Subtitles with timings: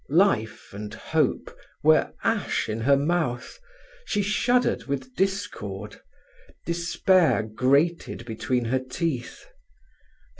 [0.09, 3.59] Life and hope were ash in her mouth.
[4.03, 6.01] She shuddered with discord.
[6.65, 9.45] Despair grated between her teeth.